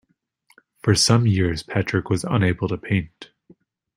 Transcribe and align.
For 0.81 0.95
some 0.95 1.27
years 1.27 1.61
Patrick 1.61 2.09
was 2.09 2.23
unable 2.23 2.67
to 2.69 2.75
paint. 2.79 3.29